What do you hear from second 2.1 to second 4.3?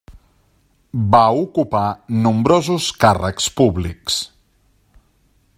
nombrosos càrrecs públics.